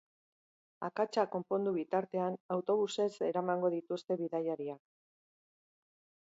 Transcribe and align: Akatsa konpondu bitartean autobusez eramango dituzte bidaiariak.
Akatsa 0.85 1.25
konpondu 1.35 1.73
bitartean 1.75 2.37
autobusez 2.55 3.07
eramango 3.27 3.71
dituzte 3.75 4.19
bidaiariak. 4.23 4.83